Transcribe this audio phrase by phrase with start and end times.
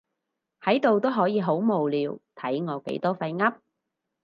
[0.63, 3.53] 喺度都可以好無聊，睇我幾多廢噏